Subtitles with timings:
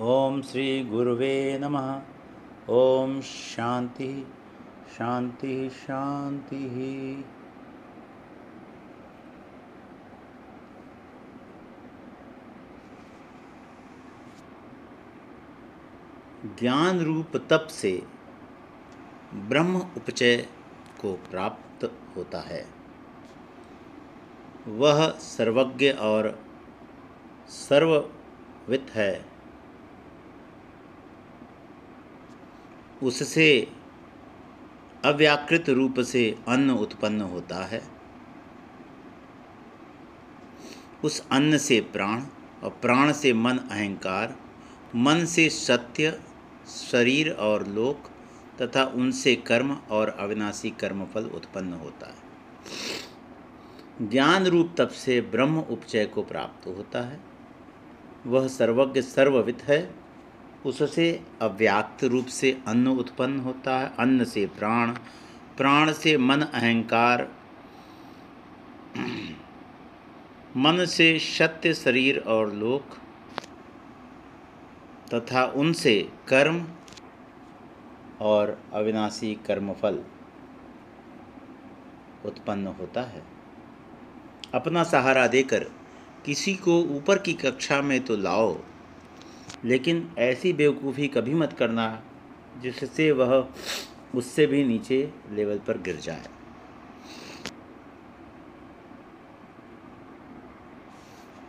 [0.00, 2.02] ओम श्री गुरुवे नमः।
[2.68, 4.26] ओम शांति
[4.98, 7.24] शांति शांति।
[16.44, 18.02] ज्ञान रूप तप से
[19.34, 20.36] ब्रह्म उपचय
[21.00, 22.66] को प्राप्त होता है।
[24.68, 26.44] वह सर्वज्ञ और
[27.48, 29.37] सर्ववित है।
[33.02, 33.72] उससे
[35.04, 37.82] अव्याकृत रूप से अन्न उत्पन्न होता है।
[41.04, 42.22] उस अन्न से प्राण
[42.64, 44.36] और प्राण से मन अहंकार,
[44.96, 46.20] मन से सत्य,
[46.68, 48.10] शरीर और लोक
[48.62, 52.28] तथा उनसे कर्म और अविनाशी कर्मफल उत्पन्न होता है।
[54.08, 57.20] ज्ञान रूप तप से ब्रह्म उपचय को प्राप्त होता है।
[58.26, 60.07] वह सर्वज्ञ सर्ववित है।
[60.66, 64.92] उससे अव्याक्त रूप से अन्न उत्पन्न होता है। अन्न से प्राण
[65.56, 67.28] प्राण से मन अहंकार,
[70.56, 72.82] मन से सत्य शरीर और लोक,
[75.14, 76.66] तथा उनसे कर्म
[78.20, 80.02] और अविनाशी कर्मफल
[82.24, 83.22] उत्पन्न होता है।
[84.54, 85.64] अपना सहारा देकर
[86.26, 88.56] किसी को ऊपर की कक्षा में तो लाओ
[89.64, 92.02] लेकिन ऐसी बेवकूफ़ी कभी मत करना,
[92.60, 93.48] जिससे वह
[94.14, 96.26] उससे भी नीचे लेवल पर गिर जाए।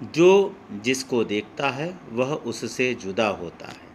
[0.03, 3.89] जो जिसको देखता है, वह उससे जुदा होता है।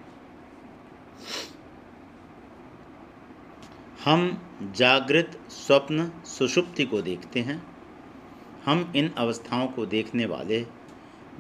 [4.05, 4.42] हम
[4.77, 7.77] जागृत स्वप्न सुषुप्ति को देखते हैं।
[8.65, 10.61] हम इन अवस्थाओं को देखने वाले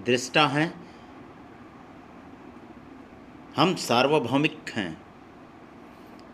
[0.06, 0.83] दृष्टा हैं।
[3.56, 5.02] हम सार्वभौमिक हैं।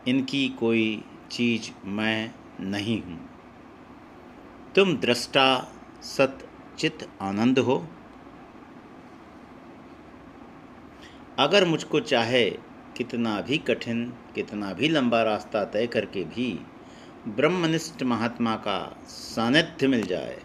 [0.09, 3.19] इनकी कोई चीज़ मैं नहीं हूँ।
[4.75, 5.73] तुम दृष्टा,
[6.03, 7.87] सत, चित आनंद हो।
[11.39, 12.51] अगर मुझको चाहे
[12.97, 16.61] कितना भी कठिन, कितना भी लंबा रास्ता तय करके भी
[17.29, 20.43] ब्रह्मनिष्ठ महात्मा का सानिध्य मिल जाए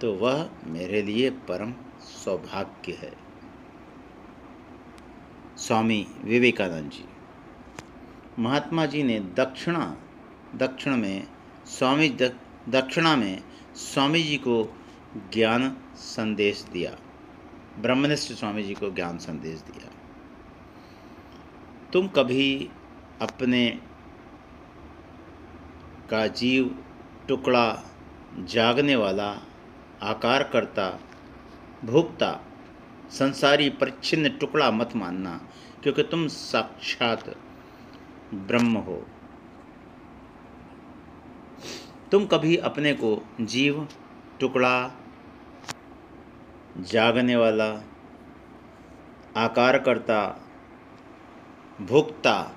[0.00, 3.25] तो वह मेरे लिए परम सौभाग्य है।
[5.58, 7.04] स्वामी विवेकानंद जी।
[8.38, 9.96] महात्मा जी ने दक्षिणा,
[10.54, 11.28] दक्षिण में
[11.66, 12.08] स्वामी
[12.68, 13.42] दक्षिणा में
[13.74, 14.76] स्वामी जी को
[15.34, 16.98] ज्ञान संदेश दिया।
[17.78, 19.90] ब्रह्मनिष्ठ स्वामी जी को ज्ञान संदेश दिया।
[21.92, 22.70] तुम कभी
[23.20, 23.80] अपने
[26.10, 26.84] का जीव
[27.28, 27.82] टुकड़ा
[28.38, 29.42] जागने वाला,
[30.02, 31.00] आकार करता
[31.84, 32.45] भोक्ता
[33.10, 35.40] संसारी परिच्छिन्न टुकड़ा मत मानना,
[35.82, 37.36] क्योंकि तुम साक्षात
[38.34, 39.06] ब्रह्म हो।
[42.10, 43.88] तुम कभी अपने को जीव,
[44.40, 44.90] टुकड़ा,
[46.80, 47.82] जागने वाला
[49.36, 50.40] आकार करता
[51.80, 52.52] भुगता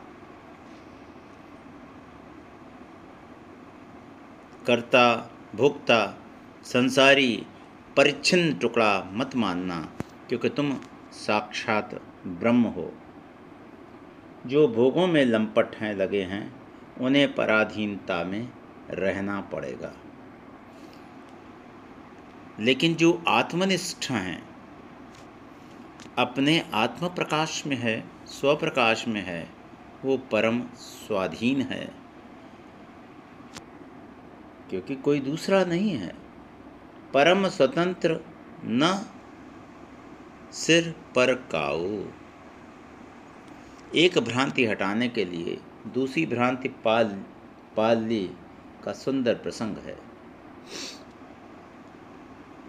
[4.68, 6.18] करता भुगता
[6.64, 7.46] संसारी
[7.98, 9.90] परिच्छिन्न टुकड़ा मत मानना।
[10.30, 10.78] क्योंकि तुम
[11.12, 12.94] साक्षात ब्रह्म हो।
[14.46, 16.62] जो भोगों में लंपट हैं, लगे हैं,
[16.98, 18.50] उन्हें पराधीनता में
[18.90, 19.94] रहना पड़ेगा।
[22.60, 24.50] लेकिन जो आत्मनिष्ठ हैं,
[26.18, 29.50] अपने आत्म प्रकाश में है, स्वप्रकाश में है,
[30.06, 31.94] वो परम स्वाधीन है।
[34.70, 36.16] क्योंकि कोई दूसरा नहीं है।
[37.14, 38.20] परम स्वतंत्र
[38.66, 39.06] न
[40.52, 42.04] सिर पर काऊ।
[43.96, 45.62] एक भ्रांति हटाने के लिए
[45.94, 47.06] दूसरी भ्रांति पाल
[47.78, 48.30] पाल
[48.84, 49.98] का सुंदर प्रसंग है।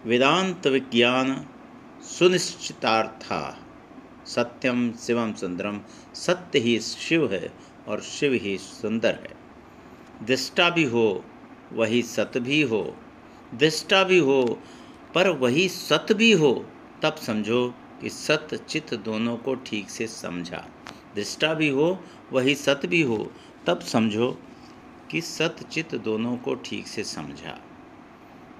[0.04, 1.46] वेदांत विज्ञान
[2.02, 3.66] सुनिश्चितार्था,
[4.26, 5.80] सत्यम शिवम सुंदरम,
[6.14, 7.52] सत्य ही शिव है
[7.88, 9.36] और शिव ही सुंदर है।
[10.26, 11.24] दृष्टा भी हो,
[11.72, 12.96] वही सत भी हो।
[13.54, 14.58] दृष्टा भी हो,
[15.14, 16.66] पर वही सत भी हो
[17.02, 20.66] तब समझो कि सत्य चित्त दोनों को ठीक से समझा।
[21.14, 23.32] दृष्टा भी हो, वही सत भी हो,
[23.66, 24.38] तब समझो
[25.10, 27.58] कि सत्य चित्त दोनों को ठीक से समझा।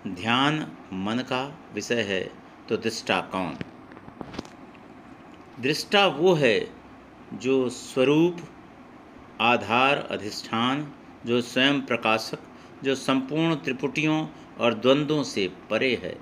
[0.07, 2.33] ध्यान मन का विषय है
[2.69, 3.57] तो दृष्टा कौन?
[5.61, 6.75] दृष्टा वो है
[7.35, 8.37] जो स्वरूप,
[9.41, 10.93] आधार, अधिष्ठान,
[11.27, 12.39] जो स्वयं प्रकाशक,
[12.85, 14.27] जो संपूर्ण त्रिपुटियों
[14.61, 16.19] और द्वंद्वों से परे है।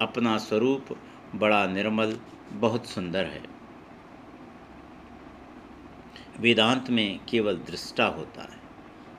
[0.00, 0.86] अपना स्वरूप
[1.34, 2.20] बड़ा निर्मल,
[2.52, 3.42] बहुत सुंदर है।
[6.40, 8.60] वेदांत में केवल दृष्टा होता है।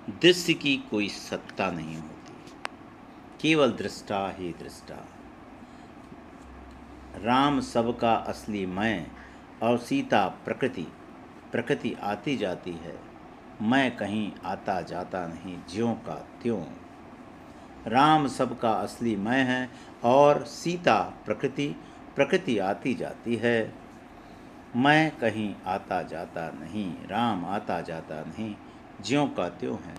[0.09, 2.33] दृश्य की कोई सत्ता नहीं होती।
[3.41, 5.07] केवल दृष्टा ही दृष्टा।
[7.15, 9.07] राम सबका असली मैं
[9.63, 10.87] और सीता प्रकृति
[11.51, 12.99] प्रकृति आती जाती है।
[13.61, 16.65] मैं कहीं आता जाता नहीं, ज्यों का त्यों।
[17.87, 19.69] राम सबका असली मैं है
[20.03, 21.75] और सीता प्रकृति
[22.17, 23.73] प्रकृति आती जाती है।
[24.75, 28.55] मैं कहीं आता जाता नहीं, राम आता जाता नहीं,
[29.05, 29.95] ज्यों का त्यों है।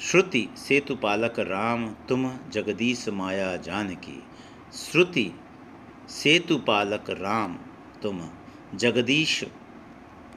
[0.00, 4.22] श्रुति, सेतु पालक राम, तुम जगदीश माया जानकी।
[4.72, 5.32] श्रुति,
[6.08, 7.58] सेतु पालक राम,
[8.02, 8.30] तुम
[8.74, 9.44] जगदीश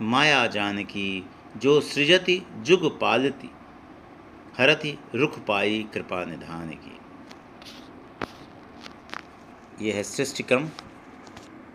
[0.01, 3.51] माया जानकी। जो सृजति, जुग पालती,
[4.57, 7.00] हरति रुख पाई कृपा निधान की।
[9.81, 10.67] यह है सृष्टि क्रम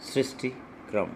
[0.00, 0.50] सृष्टि
[0.90, 1.10] क्रम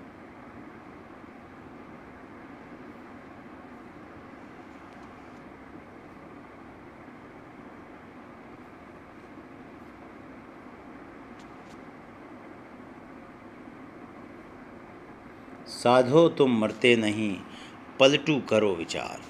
[15.66, 17.37] साधो तुम मरते नहीं,
[18.00, 19.20] पलटू करो विचार।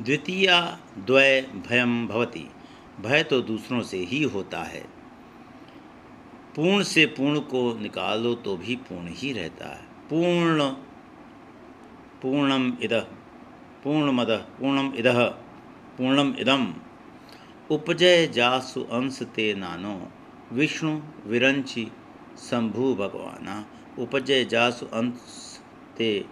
[0.00, 2.50] द्वितीया द्वय भयम भवती।
[3.00, 4.80] भय तो दूसरों से ही होता है।
[6.56, 10.70] पूर्ण से पूर्ण को निकालो तो भी पूर्ण ही रहता है। पूर्ण,
[12.22, 12.94] पूर्णम इद,
[13.84, 15.06] पूर्णमद, पूर्णम इद,
[15.98, 16.74] पूर्णम इदम।
[17.70, 20.08] उपजय जासु अंश ते नानो,
[20.52, 21.90] विष्णु विरंचि
[22.38, 23.66] शंभु भगवाना।
[23.98, 25.60] उपजय जासु अंश
[25.96, 26.24] ते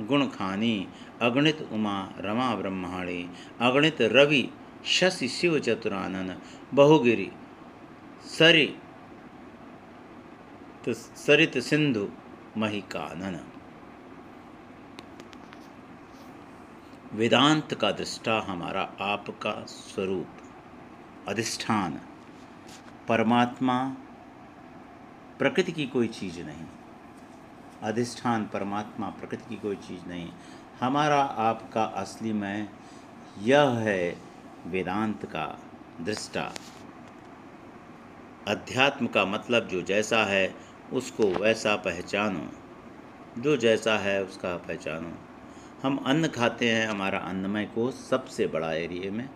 [0.00, 0.88] गुण खानी,
[1.20, 3.30] अगणित उमा रमा ब्रह्माणी,
[3.60, 4.48] अगणित रवि
[4.84, 6.40] शशि शिव चतुरानन,
[6.74, 7.32] बहुगिरी,
[8.24, 8.78] सरि
[10.88, 12.08] सरित सिंधु
[12.56, 13.40] महिकानन।
[17.12, 20.26] वेदांत का दृष्टा हमारा आपका स्वरूप,
[21.28, 22.00] अधिष्ठान।
[23.08, 23.96] परमात्मा,
[25.38, 26.66] प्रकृति की कोई चीज़ नहीं।
[27.82, 30.32] अधिष्ठान, परमात्मा, प्रकृति की कोई चीज़ नहीं।
[30.80, 32.68] हमारा आपका असली मैं
[33.38, 34.31] यह है
[34.66, 35.60] वेदांत का
[36.00, 36.54] दृष्टा।
[38.48, 40.54] अध्यात्म का मतलब जो जैसा है,
[40.92, 42.48] उसको वैसा पहचानो।
[43.40, 45.12] जो जैसा है, उसका पहचानो।
[45.82, 49.28] हम अन्न खाते हैं, हमारा अन्नमय कोश सबसे बड़ा एरिए में।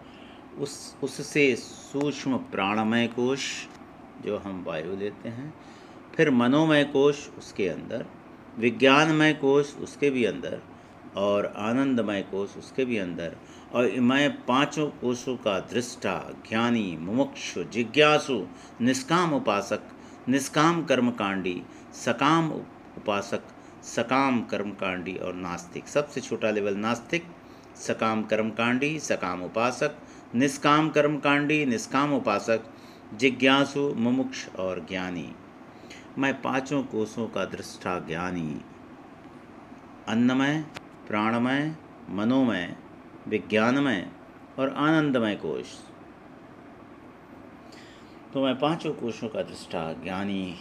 [0.58, 3.66] उस, उससे सूक्ष्म प्राणमय कोश
[4.24, 5.54] जो हम वायु लेते हैं,
[6.16, 8.06] फिर मनोमय कोश उसके अंदर,
[8.58, 10.62] विज्ञानमय कोश उसके भी अंदर,
[11.16, 13.36] और आनंदमय कोश उसके भी अंदर।
[13.72, 18.46] और मैं पाँचों कोशों का दृष्टा, ज्ञानी, मुमुक्षु, जिज्ञासु,
[18.80, 19.80] निष्काम उपासक,
[20.28, 21.62] निष्काम कर्मकांडी,
[21.94, 22.50] सकाम
[22.96, 23.40] उपासक,
[23.84, 27.24] सकाम कर्मकांडी और नास्तिक। सबसे छोटा लेवल नास्तिक,
[27.76, 29.96] सकाम कर्मकांडी, सकाम उपासक,
[30.34, 32.60] निष्काम कर्मकांडी, निष्काम उपासक,
[33.14, 35.34] जिज्ञासु, मुमुक्ष और ज्ञानी।
[36.18, 38.60] मैं पाँचों कोषों का दृष्टा ज्ञानी।
[40.08, 40.64] अन्नमय,
[41.08, 41.76] प्राणमय,
[42.10, 42.76] मनोमय
[43.28, 44.10] विज्ञानमय
[44.58, 45.66] और आनंदमय कोश।
[48.34, 50.56] तो मैं पाँचों कोशों का दृष्टा ज्ञानी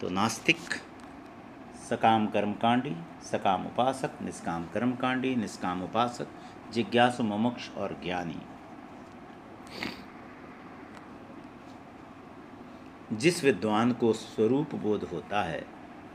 [0.00, 0.58] तो नास्तिक,
[1.90, 6.26] सकाम कर्मकांडी, सकाम उपासक, निष्काम कर्मकांडी, निष्काम उपासक,
[6.72, 8.40] जिज्ञासु मुमुक्ष और ज्ञानी।
[13.12, 15.66] जिस विद्वान को स्वरूप बोध होता है,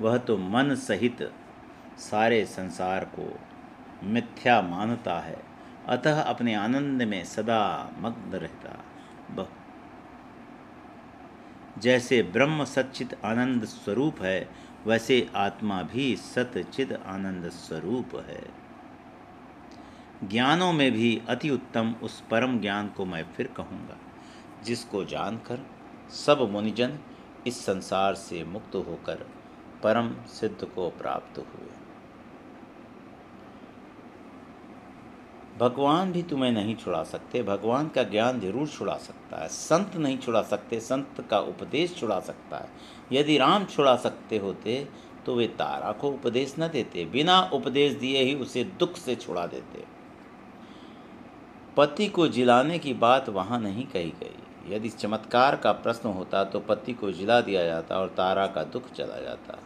[0.01, 1.31] वह तो मन सहित
[1.97, 3.39] सारे संसार को
[4.03, 5.43] मिथ्या मानता है।
[5.87, 8.85] अतः अपने आनंद में सदा मग्न रहता।
[11.77, 14.49] जैसे ब्रह्म सच्चित आनंद स्वरूप है,
[14.85, 18.43] वैसे आत्मा भी सतचिद आनंद स्वरूप है।
[20.29, 23.97] ज्ञानों में भी अति उत्तम उस परम ज्ञान को मैं फिर कहूँगा,
[24.63, 25.65] जिसको जानकर
[26.09, 26.99] सब मुनिजन
[27.47, 29.15] इस संसार से मुक्त होकर
[29.83, 31.80] परम सिद्ध को प्राप्त हुए।
[35.61, 40.17] भगवान भी तुम्हें नहीं छुड़ा सकते, भगवान का ज्ञान ज़रूर छुड़ा सकता है, संत नहीं
[40.17, 42.69] छुड़ा सकते, संत का उपदेश छुड़ा सकता है।
[43.11, 44.87] यदि राम छुड़ा सकते होते
[45.25, 49.45] तो वे तारा को उपदेश न देते, बिना उपदेश दिए ही उसे दुख से छुड़ा
[49.47, 49.83] देते।
[51.77, 56.59] पति को जिलाने की बात वहाँ नहीं कही गई। यदि चमत्कार का प्रश्न होता तो
[56.59, 59.57] पति को जिला दिया जाता और तारा का दुख चला जाता।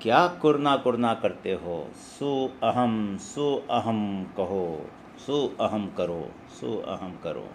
[0.00, 1.88] क्या कुरना कुरना करते हो?
[1.94, 4.90] सो अहम सो अहम कहो,
[5.26, 7.48] सो अहम करो, सो अहम करो।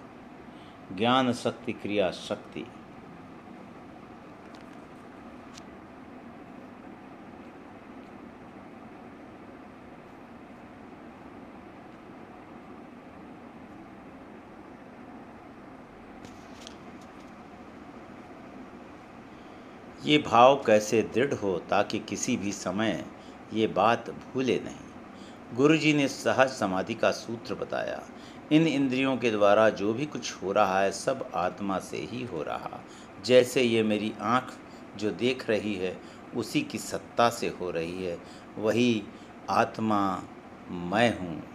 [0.96, 2.66] ज्ञान शक्ति, क्रिया शक्ति।
[20.06, 23.06] ये भाव कैसे दृढ़ हो ताकि किसी भी समय
[23.54, 25.56] ये बात भूले नहीं?
[25.56, 28.04] गुरुजी ने सहज समाधि का सूत्र बताया।
[28.52, 32.44] इन इंद्रियों के द्वारा जो भी कुछ हो रहा है, सब आत्मा से ही हो
[32.44, 32.84] रहा।
[33.26, 34.54] जैसे ये मेरी आँख
[34.98, 36.02] जो देख रही है,
[36.36, 38.18] उसी की सत्ता से हो रही है।
[38.58, 39.04] वही
[39.50, 40.24] आत्मा
[40.72, 41.53] मैं हूँ।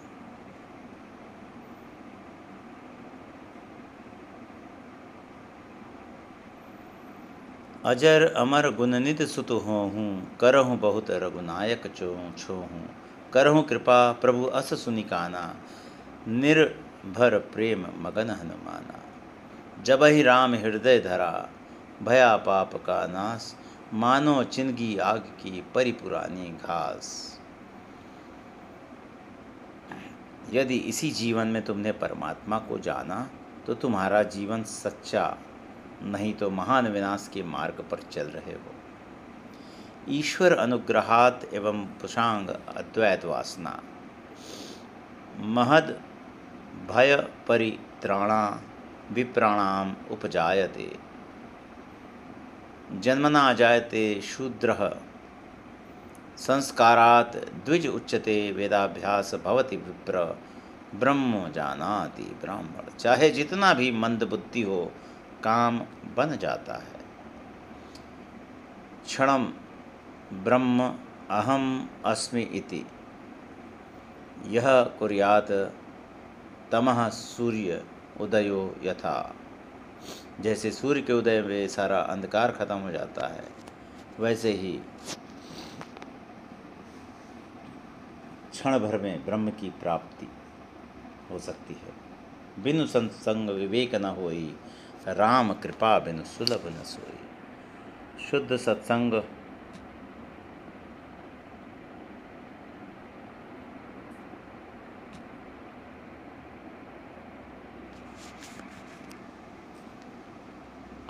[7.89, 12.89] अजर अमर गुणनित सुत हो हूँ करहूँ बहुत रघुनायक चो छो हूँ
[13.33, 15.45] करहूँ कृपा प्रभु अस सुनिकाना
[16.29, 19.01] निर्भर प्रेम मगन हनुमाना।
[19.85, 21.49] जब ही राम हृदय धरा,
[22.03, 23.55] भया पाप का नाश,
[23.95, 27.41] मानो चिंगी आग की परिपुरानी घास।
[30.53, 33.29] यदि इसी जीवन में तुमने परमात्मा को जाना
[33.67, 35.27] तो तुम्हारा जीवन सच्चा
[36.03, 38.75] नहीं तो महान विनाश के मार्ग पर चल रहे हो
[40.09, 43.83] ईश्वर अनुग्रहात एवं पुषांग अद्वैत वासना।
[45.39, 46.01] महद
[46.91, 47.17] भय
[47.49, 48.63] परित्राणा
[49.13, 50.97] विप्राणाम उपजायते।
[52.95, 54.75] जन्मना जायते शूद्र।
[56.37, 60.39] संस्कारात द्विज उच्चते वेदाभ्यास भवति विप्र।
[60.95, 64.93] ब्रह्म जानाति ब्राह्मण। चाहे जितना भी मंद बुद्धि हो
[65.45, 65.79] काम
[66.17, 67.01] बन जाता है।
[69.05, 69.45] क्षणम
[70.45, 70.89] ब्रह्म
[71.31, 72.85] अहम अस्मि इति।
[74.47, 75.51] यह कुर्यात
[76.73, 77.85] तमह सूर्य
[78.21, 79.35] उदयो यथा।
[80.41, 83.45] जैसे सूर्य के उदय में सारा अंधकार खत्म हो जाता है,
[84.21, 84.73] वैसे ही
[88.51, 90.29] क्षण भर में ब्रह्म की प्राप्ति
[91.31, 94.57] हो सकती है। बिनु संसंग विवेक न होई
[95.07, 99.23] राम कृपा बिन सुलभ न सोई। शुद्ध सत्संग।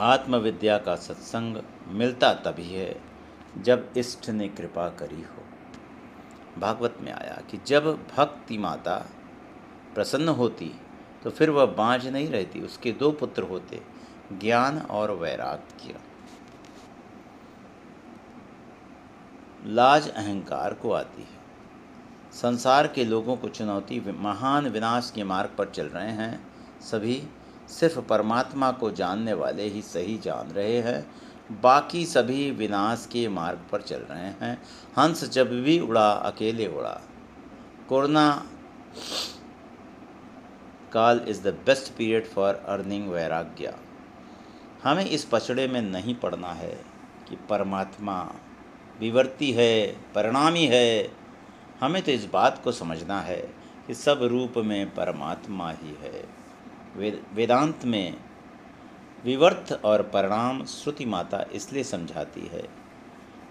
[0.00, 3.00] आत्मविद्या का सत्संग मिलता तभी है
[3.58, 5.42] जब इष्ट ने कृपा करी हो।
[6.60, 9.06] भागवत में आया कि जब भक्ति माता
[9.94, 10.74] प्रसन्न होती
[11.24, 13.82] तो फिर वह बाँझ नहीं रहती, उसके दो पुत्र होते,
[14.32, 16.00] ज्ञान और वैराग्य
[19.66, 21.38] लाज अहंकार को आती है।
[22.32, 26.46] संसार के लोगों को चुनौती महान विनाश के मार्ग पर चल रहे हैं।
[26.80, 27.22] सभी
[27.68, 31.10] सिर्फ़ परमात्मा को जानने वाले ही सही जान रहे हैं।
[31.60, 34.62] बाकी सभी विनाश के मार्ग पर चल रहे हैं।
[34.98, 37.00] हंस जब भी उड़ा, अकेले उड़ा।
[37.88, 38.46] कोरोना
[40.92, 43.74] काल is the best period for earning वैराग्य।
[44.84, 46.74] हमें इस पचड़े में नहीं पड़ना है
[47.28, 48.34] कि परमात्मा
[49.00, 51.10] विवर्ती है, परिणामी है।
[51.80, 53.40] हमें तो इस बात को समझना है
[53.86, 56.24] कि सब रूप में परमात्मा ही है।
[56.96, 58.16] वेद, वेदांत में
[59.24, 62.62] विवर्थ और परिणाम श्रुति माता इसलिए समझाती है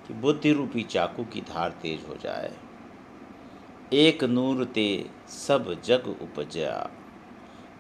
[0.07, 2.53] कि बुद्धि रूपी चाकू की धार तेज हो जाए।
[3.93, 6.91] एक नूर ते सब जग उपजा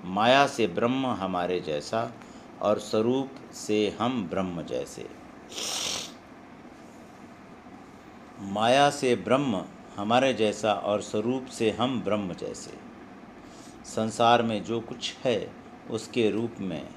[0.05, 2.11] माया से ब्रह्म हमारे जैसा
[2.61, 5.09] और स्वरूप से हम ब्रह्म जैसे।
[8.39, 12.77] माया से ब्रह्म हमारे जैसा और स्वरूप से हम ब्रह्म जैसे।
[13.85, 15.51] संसार में जो कुछ है,
[15.89, 16.89] उसके रूप में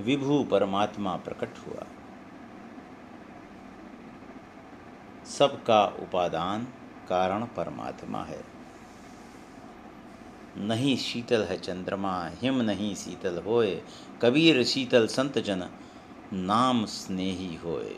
[0.00, 1.86] विभु परमात्मा प्रकट हुआ।
[5.24, 6.64] सबका उपादान
[7.08, 8.53] कारण परमात्मा है।
[10.58, 13.82] नहीं शीतल है चंद्रमा, हिम नहीं शीतल होए,
[14.22, 15.70] कबीर शीतल संत जन,
[16.32, 17.96] नाम स्नेही होए।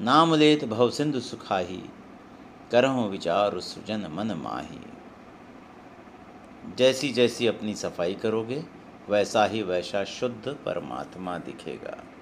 [0.00, 1.82] नाम लेत भव सिंधु सुखाही,
[2.70, 4.78] करहो विचार सुजन मन माही।
[6.78, 8.64] जैसी जैसी अपनी सफ़ाई करोगे,
[9.08, 12.13] वैसा ही वैसा शुद्ध परमात्मा दिखेगा।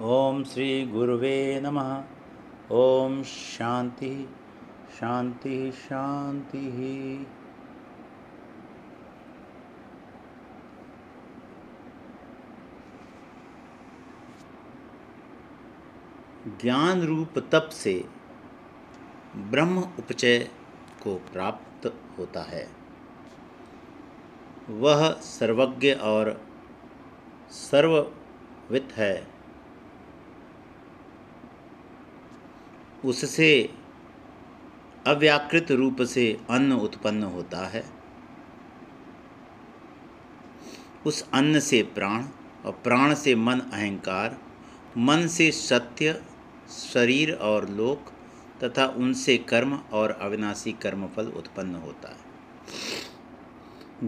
[0.00, 2.04] ओम श्री गुरुवे नमः।
[2.70, 4.34] ओम शांति
[5.00, 7.26] शांति शांति।
[16.62, 18.04] ज्ञान रूप तप से
[19.36, 20.38] ब्रह्म उपचय
[21.02, 22.68] को प्राप्त होता है।
[24.68, 26.46] वह सर्वज्ञ और
[27.50, 29.35] सर्ववित है।
[33.06, 33.74] उससे
[35.06, 37.84] अव्याकृत रूप से अन्न उत्पन्न होता है।
[41.06, 42.24] उस अन्न से प्राण
[42.66, 44.38] और प्राण से मन अहंकार,
[44.98, 46.22] मन से सत्य,
[46.92, 48.12] शरीर और लोक
[48.64, 52.26] तथा उनसे कर्म और अविनाशी कर्मफल उत्पन्न होता है।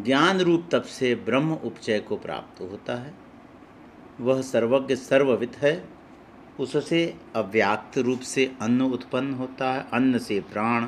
[0.02, 3.14] ज्ञान रूप तप से ब्रह्म उपचय को प्राप्त होता है।
[4.20, 5.97] वह सर्वज्ञ सर्ववित है।
[6.58, 10.86] उससे अव्याक्त रूप से अन्न उत्पन्न होता है। अन्न से प्राण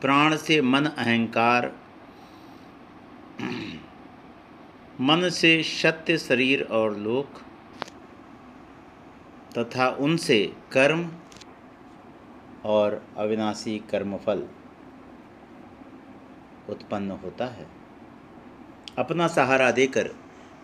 [0.00, 1.72] प्राण से मन अहंकार,
[5.00, 7.40] मन से सत्य शरीर और लोक,
[9.58, 11.08] तथा उनसे कर्म
[12.64, 14.46] और अविनाशी कर्मफल
[16.68, 17.66] उत्पन्न होता है।
[18.98, 20.10] अपना सहारा देकर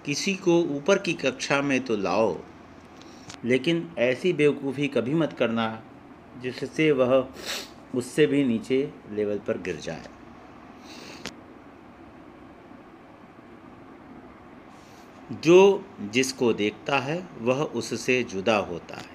[0.06, 2.36] किसी को ऊपर की कक्षा में तो लाओ।
[3.44, 5.82] लेकिन ऐसी बेवकूफ़ी कभी मत करना,
[6.42, 7.28] जिससे वह
[7.94, 10.06] उससे भी नीचे लेवल पर गिर जाए।
[15.32, 19.14] जो जिसको देखता है, वह उससे जुदा होता है।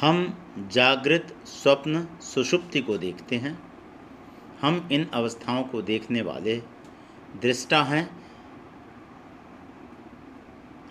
[0.00, 0.38] हम
[0.72, 3.72] जागृत स्वप्न सुषुप्ति को देखते हैं।
[4.60, 6.56] हम इन अवस्थाओं को देखने वाले
[7.42, 8.25] दृष्टा हैं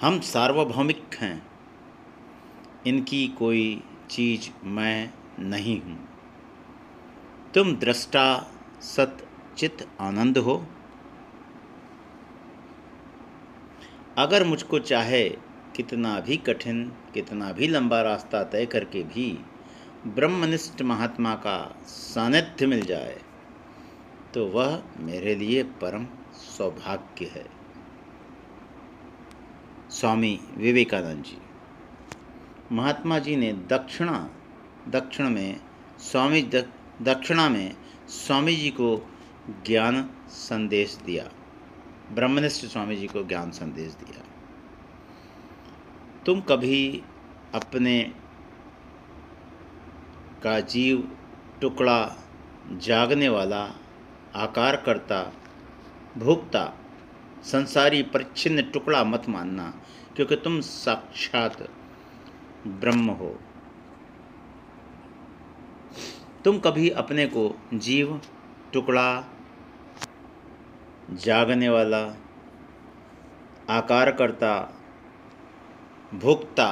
[0.02, 1.48] हम सार्वभौमिक हैं।
[2.88, 5.98] इनकी कोई चीज़ मैं नहीं हूँ।
[7.54, 8.26] तुम दृष्टा
[8.82, 9.26] सत
[9.58, 10.56] चित आनंद हो।
[14.18, 15.24] अगर मुझको चाहे
[15.76, 19.32] कितना भी कठिन, कितना भी लंबा रास्ता तय करके भी
[20.08, 23.20] ब्रह्मनिष्ठ महात्मा का सानिध्य मिल जाए
[24.34, 27.55] तो वह मेरे लिए परम सौभाग्य है।
[29.90, 31.38] स्वामी विवेकानंद जी
[32.72, 34.30] महात्मा जी ने दक्षिणा,
[34.88, 35.60] दक्षिण में
[36.00, 36.42] स्वामी,
[37.02, 37.76] दक्षिणा में
[38.08, 39.10] स्वामी जी को
[39.66, 41.32] ज्ञान संदेश दिया।
[42.12, 44.24] ब्रह्मनिष्ठ स्वामी जी को ज्ञान संदेश दिया।
[46.26, 47.04] तुम कभी
[47.54, 48.14] अपने
[50.44, 51.18] का जीव
[51.62, 52.16] टुकड़ा
[52.72, 53.72] जागने वाला,
[54.36, 55.34] आकार करता
[56.18, 56.74] भोक्ता
[57.46, 59.74] संसारी परिच्छिन्न टुकड़ा मत मानना,
[60.16, 61.62] क्योंकि तुम साक्षात
[62.68, 63.36] ब्रह्म हो।
[66.46, 68.22] तुम कभी अपने को जीव,
[68.74, 69.24] टुकड़ा,
[71.12, 72.02] जागने वाला
[73.70, 74.54] आकार करता
[76.14, 76.68] भोक्ता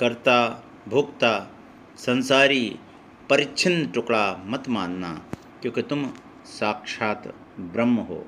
[0.00, 1.30] करता, भोक्ता,
[1.96, 2.78] संसारी
[3.30, 5.10] परिच्छिन्न टुकड़ा मत मानना।
[5.62, 6.12] क्योंकि तुम
[6.44, 8.26] साक्षात ब्रह्म हो।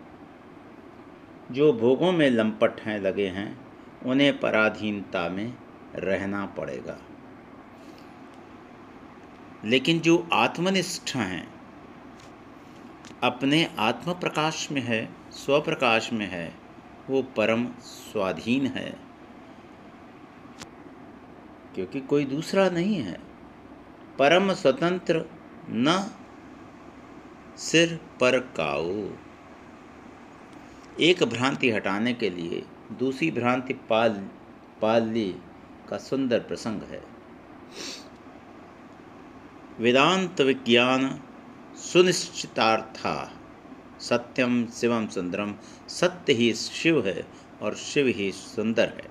[1.51, 3.61] जो भोगों में लंपट हैं, लगे हैं,
[4.03, 5.55] उन्हें पराधीनता में
[5.95, 6.99] रहना पड़ेगा।
[9.64, 11.55] लेकिन जो आत्मनिष्ठ हैं,
[13.23, 16.55] अपने आत्म प्रकाश में है, स्वप्रकाश में है,
[17.11, 19.01] वो परम स्वाधीन है।
[21.75, 23.21] क्योंकि कोई दूसरा नहीं है।
[24.19, 25.25] परम स्वतंत्र
[25.71, 26.16] न
[27.61, 29.09] सिर पर काऊ।
[31.01, 32.64] एक भ्रांति हटाने के लिए
[32.99, 34.11] दूसरी भ्रांति पाल,
[34.83, 35.35] पाली
[35.88, 37.03] का सुंदर प्रसंग है।
[39.79, 41.20] वेदांत विज्ञान
[41.77, 43.40] सुनिश्चितार्था,
[44.01, 45.55] सत्यम शिवम सुंदरम,
[45.88, 47.27] सत्य ही शिव है
[47.62, 49.11] और शिव ही सुंदर है।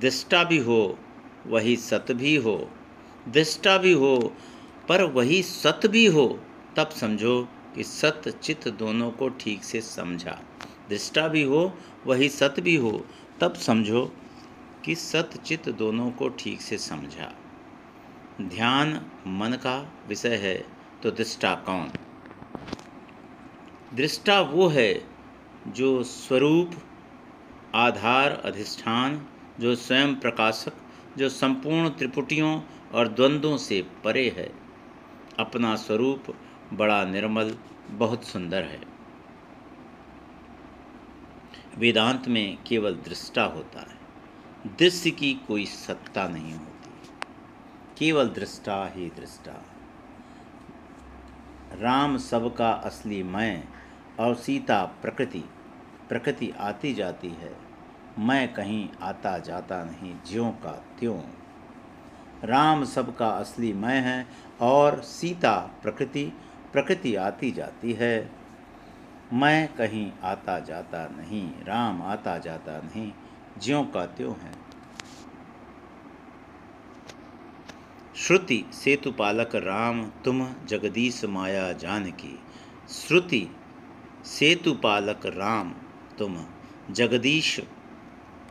[0.00, 0.98] दृष्टा भी हो,
[1.46, 2.70] वही सत भी हो।
[3.28, 4.34] दृष्टा भी हो,
[4.88, 6.40] पर वही सत भी हो
[6.80, 10.42] तब समझो कि सत चित दोनों को ठीक से समझा।
[10.88, 11.74] दृष्टा भी हो,
[12.06, 13.06] वही सत भी हो,
[13.40, 14.12] तब समझो
[14.84, 17.32] कि सत चित दोनों को ठीक से समझा।
[18.42, 18.94] ध्यान
[19.26, 20.66] मन का विषय है
[21.02, 21.90] तो दृष्टा कौन?
[23.94, 25.04] दृष्टा वो है
[25.66, 26.70] जो स्वरूप,
[27.74, 29.26] आधार, अधिष्ठान,
[29.60, 30.72] जो स्वयं प्रकाशक,
[31.18, 32.60] जो संपूर्ण त्रिपुटियों
[32.94, 34.70] और द्वंद्वों से परे है।
[35.38, 36.22] अपना स्वरूप
[36.72, 37.56] बड़ा निर्मल,
[37.90, 38.80] बहुत सुंदर है।
[41.78, 43.98] वेदांत में केवल दृष्टा होता है,
[44.78, 46.90] दृश्य की कोई सत्ता नहीं होती।
[47.98, 49.62] केवल दृष्टा ही दृष्टा।
[51.72, 53.64] राम सबका असली मैं
[54.20, 55.44] और सीता प्रकृति
[56.08, 57.56] प्रकृति आती जाती है,
[58.18, 61.20] मैं कहीं आता जाता नहीं, ज्यों का त्यों।
[62.44, 64.26] राम सबका असली मैं है
[64.60, 66.32] और सीता प्रकृति
[66.72, 68.30] प्रकृति आती जाती है।
[69.32, 73.12] मैं कहीं आता जाता नहीं, राम आता जाता नहीं,
[73.62, 74.52] ज्यों का त्यों है।
[78.16, 82.38] श्रुति, सेतु पालक राम, तुम जगदीश माया जानकी।
[82.90, 83.48] श्रुति,
[84.24, 85.74] सेतु पालक राम,
[86.18, 86.36] तुम
[86.90, 87.60] जगदीश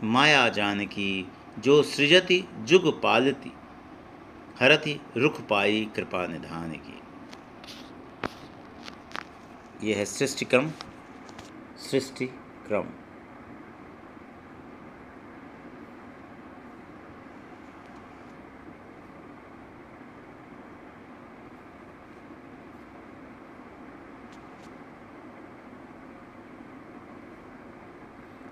[0.04, 3.54] माया जानकी। जो सृजति, जुग पालती,
[4.60, 6.99] हरति रुख पाई कृपा निधान की
[9.84, 10.70] यह है सृष्टि क्रम
[11.78, 12.26] सृष्टि
[12.68, 12.88] क्रम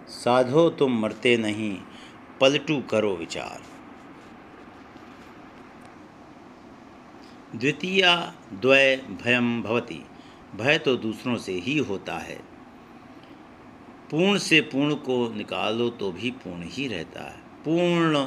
[0.07, 1.81] साधो तुम मरते नहीं,
[2.41, 3.61] पलटू करो विचार।
[7.55, 8.15] द्वितीया
[8.53, 10.05] द्वय भयम भवती।
[10.57, 12.35] भय तो दूसरों से ही होता है।
[14.11, 18.25] पूर्ण से पूर्ण को निकालो तो भी पूर्ण ही रहता है। पूर्ण,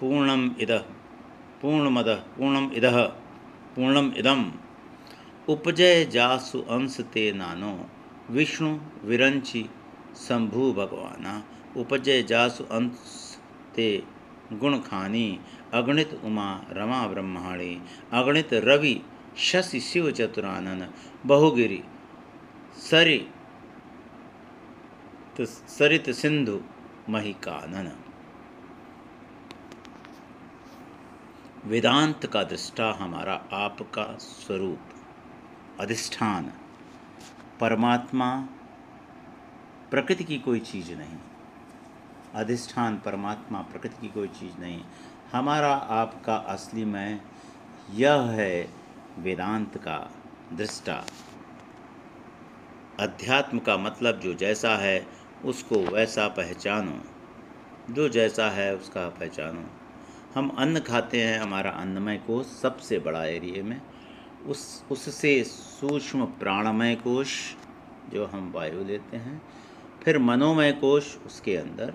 [0.00, 0.72] पूर्णम इद,
[1.62, 2.86] पूर्णमद, पूर्णम इद,
[3.76, 4.52] पूर्णम इदम।
[5.48, 7.86] उपजय जासु अंश ते नानो,
[8.30, 9.70] विष्णु विरंचि
[10.16, 11.44] शंभु भगवाना।
[11.76, 13.38] उपजय जासु अंश
[13.74, 14.02] ते
[14.52, 15.40] गुण खानी,
[15.72, 19.02] अगणित उमा रमा ब्रह्माणी, अगणित रवि
[19.36, 20.90] शशि शिव चतुरानन
[21.26, 21.84] बहुगिरी,
[22.76, 23.30] सरि
[25.40, 26.60] सरित सिंधु
[27.08, 27.92] महिकानन
[31.64, 34.78] वेदांत का दृष्टा हमारा आपका स्वरूप,
[35.80, 36.52] अधिष्ठान।
[37.60, 38.48] परमात्मा
[39.90, 41.18] प्रकृति की कोई चीज़ नहीं।
[42.34, 44.84] अधिष्ठान परमात्मा प्रकृति की कोई चीज़ नहीं।
[45.32, 47.20] हमारा आपका असली मैं
[47.90, 48.79] यह है
[49.20, 50.12] वेदांत का
[50.52, 51.06] दृष्टा।
[53.00, 55.06] अध्यात्म का मतलब जो जैसा है,
[55.44, 57.00] उसको वैसा पहचानो।
[57.92, 59.64] जो जैसा है, उसका पहचानो।
[60.34, 63.80] हम अन्न खाते हैं हमारा अन्नमय कोश सबसे बड़ा एरिए में।
[64.46, 67.56] उस, उससे सूक्ष्म प्राणमय कोश
[68.12, 69.42] जो हम वायु लेते हैं,
[70.02, 71.94] फिर मनोमय कोश उसके अंदर।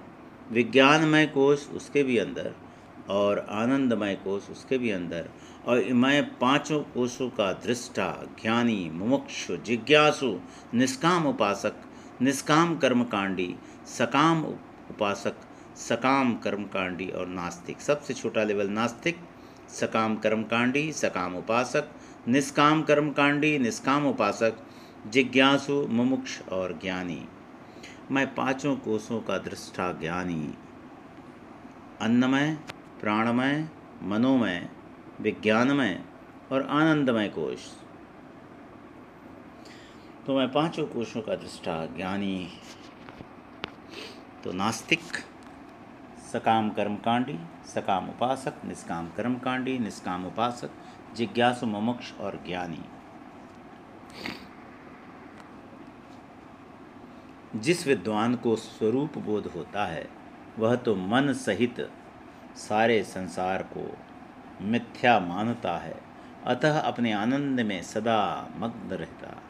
[0.52, 2.56] विज्ञानमय कोश उसके भी अंदर।
[3.10, 5.30] और आनंदमय कोष उसके भी अंदर।
[5.65, 10.39] और मैं पाँचों कोषों का दृष्टा, ज्ञानी, मुमुक्षु, जिज्ञासु,
[10.74, 11.74] निष्काम उपासक,
[12.22, 15.34] निष्काम कर्मकांडी, सकाम उपासक,
[15.76, 19.18] सकाम कर्मकांडी और नास्तिक। सबसे छोटा लेवल नास्तिक,
[19.70, 21.89] सकाम कर्मकांडी, सकाम उपासक,
[22.28, 24.54] निष्काम कर्मकांडी, निष्काम उपासक,
[25.08, 27.26] जिज्ञासु, मुमुक्ष और ज्ञानी।
[28.12, 30.54] मैं पाँचों कोषों का दृष्टा ज्ञानी।
[32.02, 32.58] अन्नमय
[33.06, 33.68] प्राणमय,
[34.04, 34.70] मनोमय,
[35.22, 36.04] विज्ञानमय
[36.52, 37.65] और आनंदमय कोश।
[40.28, 42.48] तो मैं पाँचों कोशों का दृष्टा ज्ञानी
[44.44, 45.00] तो नास्तिक,
[46.34, 50.70] सकाम कर्मकांडी सकाम उपासक, निष्काम कर्मकांडी निष्काम उपासक,
[51.15, 52.84] जिज्ञासु मुमुक्ष और ज्ञानी।
[57.56, 60.10] जिस विद्वान को स्वरूप बोध होता है,
[60.60, 61.91] वह तो मन सहित
[62.56, 63.98] सारे संसार को
[64.62, 66.02] मिथ्या मानता है।
[66.46, 69.41] अतः अपने आनंद में सदा मग्न रहता।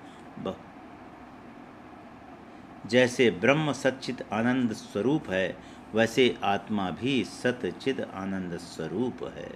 [2.86, 5.58] जैसे ब्रह्म सच्चित आनंद स्वरूप है,
[5.94, 9.52] वैसे आत्मा भी सतचिद आनंद स्वरूप है।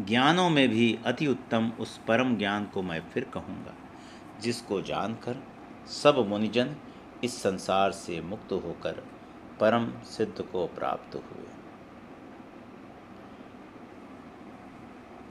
[0.00, 3.74] ज्ञानों में भी अति उत्तम उस परम ज्ञान को मैं फिर कहूँगा,
[4.40, 5.44] जिसको जानकर
[5.86, 6.76] सब मुनिजन
[7.24, 9.06] इस संसार से मुक्त होकर
[9.60, 11.53] परम सिद्ध को प्राप्त हुए।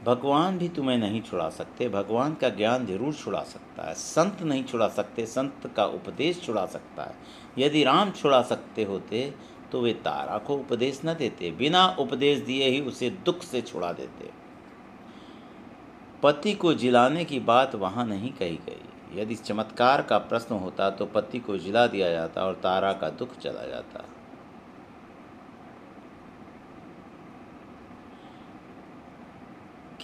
[0.05, 4.63] भगवान भी तुम्हें नहीं छुड़ा सकते, भगवान का ज्ञान ज़रूर छुड़ा सकता है। संत नहीं
[4.63, 7.15] छुड़ा सकते, संत का उपदेश छुड़ा सकता है।
[7.57, 9.33] यदि राम छुड़ा सकते होते
[9.71, 13.91] तो वे तारा को उपदेश न देते, बिना उपदेश दिए ही उसे दुख से छुड़ा
[13.93, 14.29] देते।
[16.23, 21.05] पति को जिलाने की बात वहाँ नहीं कही गई। यदि चमत्कार का प्रश्न होता तो
[21.05, 24.03] पति को जिला दिया जाता और तारा का दुख चला जाता।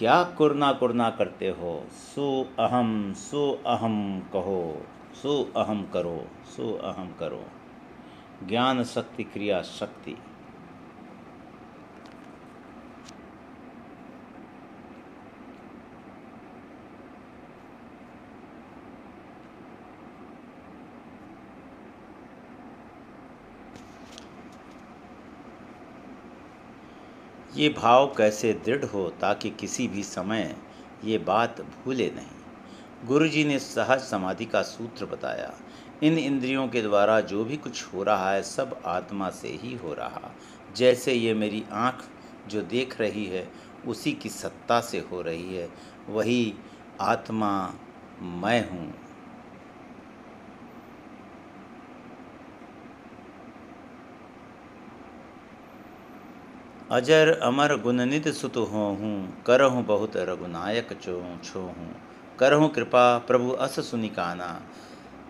[0.00, 1.84] क्या कुरना कुरना करते हो?
[1.90, 4.86] सो अहम सो अहम कहो,
[5.22, 6.24] सो अहम करो,
[6.56, 7.44] सो अहम करो।
[8.48, 10.16] ज्ञान शक्ति, क्रिया शक्ति।
[27.60, 30.56] ये भाव कैसे दृढ़ हो ताकि किसी भी समय
[31.04, 33.06] ये बात भूले नहीं?
[33.06, 35.54] गुरु जी ने सहज समाधि का सूत्र बताया।
[36.02, 39.94] इन इंद्रियों के द्वारा जो भी कुछ हो रहा है, सब आत्मा से ही हो
[39.94, 40.30] रहा।
[40.76, 42.04] जैसे ये मेरी आँख
[42.48, 43.52] जो देख रही है,
[43.86, 45.68] उसी की सत्ता से हो रही है।
[46.08, 46.54] वही
[47.00, 47.74] आत्मा
[48.22, 48.94] मैं हूँ।
[56.90, 61.12] अजर अमर गुणनित सुत हो हूँ करहूँ बहुत रघुनायक चो
[61.44, 61.94] छो हूँ
[62.38, 64.48] करहूँ कृपा प्रभु अस सुनिकाना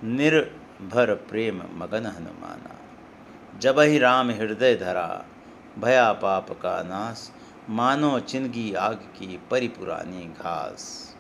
[0.05, 2.77] निर्भर प्रेम मगन हनुमाना।
[3.61, 5.25] जब ही राम हृदय धरा,
[5.79, 7.31] भया पाप का नाश,
[7.71, 11.15] मानो चिनगी आग की परिपुरानी घास।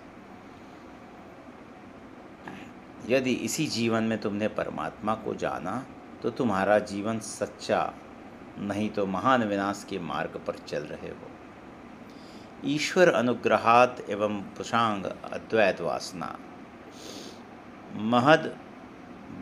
[3.08, 5.82] यदि इसी जीवन में तुमने परमात्मा को जाना
[6.22, 7.92] तो तुम्हारा जीवन सच्चा
[8.58, 11.30] नहीं तो महान विनाश के मार्ग पर चल रहे हो।
[12.64, 16.38] ईश्वर अनुग्रहात एवं पुषांग अद्वैत वासना।
[17.96, 18.56] महद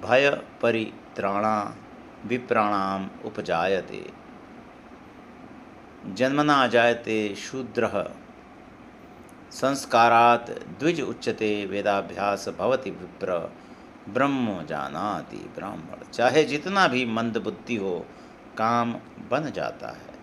[0.04, 0.30] भय
[0.62, 1.76] परित्राणा
[2.26, 4.10] विप्राणाम उपजायते।
[6.14, 8.14] जन्मना जायते शूद्र।
[9.50, 13.52] संस्कारात द्विज उच्चते वेदाभ्यास भवति विप्र।
[14.08, 18.06] ब्रह्म जानाति ब्राह्मण। चाहे जितना भी मंद बुद्धि हो
[18.58, 18.92] काम
[19.30, 20.14] बन जाता है।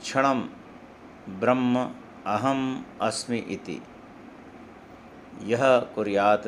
[0.00, 0.40] क्षणम
[1.40, 1.84] ब्रह्म
[2.26, 3.80] अहम अस्मि इति।
[5.42, 6.46] यह कुर्यात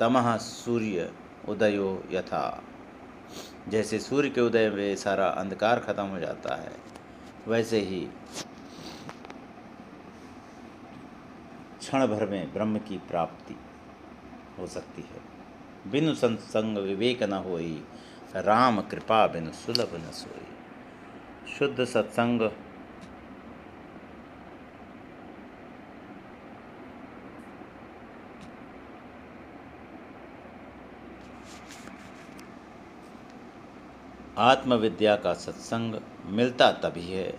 [0.00, 1.12] तमह सूर्य
[1.48, 2.62] उदयो यथा।
[3.68, 6.72] जैसे सूर्य के उदय में सारा अंधकार खत्म हो जाता है,
[7.48, 8.00] वैसे ही
[11.78, 13.56] क्षण भर में ब्रह्म की प्राप्ति
[14.58, 17.84] हो सकती है। बिनु संसंग विवेक न होई
[18.36, 20.46] राम कृपा बिन सुलभ न सोई।
[21.52, 22.50] शुद्ध सत्संग।
[34.38, 37.38] आत्मविद्या का सत्संग मिलता तभी है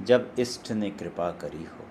[0.00, 1.86] जब इष्ट ने कृपा करी हो।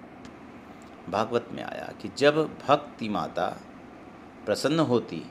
[1.12, 3.62] भागवत में आया कि जब भक्ति माता
[4.46, 5.24] प्रसन्न होती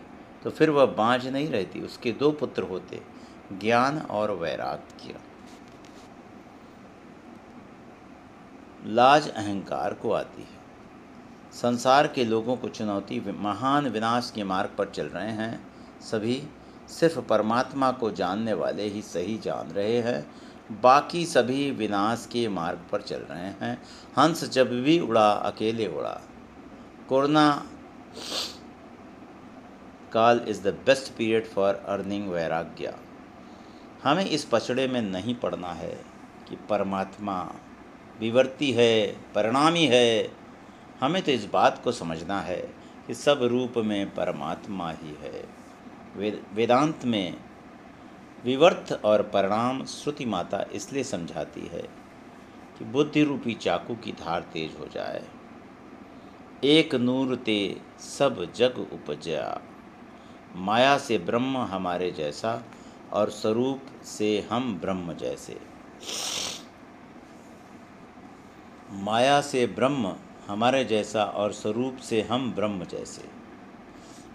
[0.45, 3.03] तो फिर वह बाँझ नहीं रहती, उसके दो पुत्र होते,
[3.53, 5.15] ज्ञान और वैराग्य।
[8.87, 10.65] लाज अहंकार को आती है।
[11.53, 15.67] संसार के लोगों को चुनौती महान विनाश के मार्ग पर चल रहे हैं।
[16.01, 16.49] सभी
[16.89, 20.35] सिर्फ़ परमात्मा को जानने वाले ही सही जान रहे हैं।
[20.81, 23.83] बाकी सभी विनाश के मार्ग पर चल रहे हैं।
[24.19, 26.21] हंस जब भी उड़ा, अकेले उड़ा।
[27.09, 27.67] कोरोना
[30.15, 32.95] काल is the best period for earning वैराग्य।
[34.05, 35.95] हमें इस पचड़े में नहीं पड़ना है
[36.49, 37.55] कि परमात्मा
[38.21, 40.31] विवर्ती है, परिणामी है।
[41.01, 42.61] हमें तो इस बात को समझना है
[43.07, 45.45] कि सब रूप में परमात्मा ही है।
[46.17, 47.37] वेद, वेदांत में
[48.45, 51.83] विवर्त और परिणाम श्रुति माता इसलिए समझाती है
[52.79, 55.23] कि बुद्धि रूपी चाकू की धार तेज हो जाए।
[56.65, 59.63] एक नूर ते सब जग उपजा।
[60.57, 62.63] माया से ब्रह्म हमारे जैसा
[63.13, 65.61] और स्वरूप से हम ब्रह्म जैसे।
[68.91, 73.29] माया से ब्रह्म हमारे जैसा और स्वरूप से हम ब्रह्म जैसे।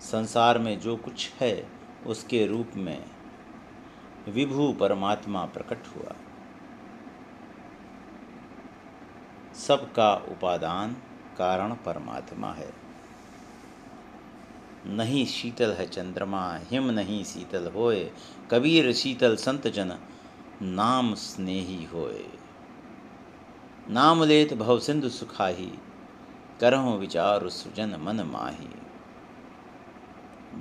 [0.02, 1.68] संसार में जो कुछ है,
[2.08, 3.06] उसके रूप में
[4.30, 6.16] विभु परमात्मा प्रकट हुआ।
[9.54, 10.94] सबका उपादान
[11.38, 12.89] कारण परमात्मा है।
[14.86, 18.12] नहीं शीतल है चंद्रमा, हिम नहीं शीतल होए,
[18.52, 20.00] कबीर शीतल संत जन,
[20.62, 22.26] नाम स्नेही होए।
[23.90, 25.72] नाम लेत भव सिंधु सुखाही,
[26.62, 28.70] करहो विचार सुजन मन माही।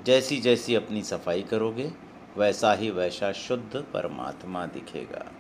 [0.07, 1.93] जैसी जैसी अपनी सफ़ाई करोगे,
[2.39, 5.38] वैसा ही वैसा शुद्ध परमात्मा दिखेगा।